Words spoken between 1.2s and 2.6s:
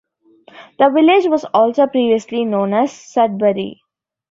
was also previously